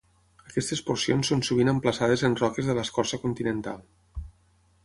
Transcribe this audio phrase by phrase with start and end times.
[0.45, 3.81] Aquestes porcions són sovint emplaçades en roques de l'escorça continental.